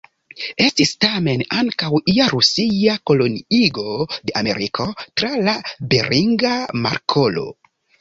[0.67, 5.59] Estis tamen ankaŭ ia Rusia koloniigo de Ameriko tra la
[5.95, 7.51] Beringa Markolo.